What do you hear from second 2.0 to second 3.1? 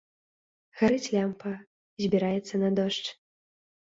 збіраецца на дождж.